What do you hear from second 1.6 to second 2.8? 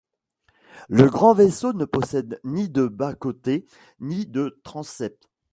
ne possède ni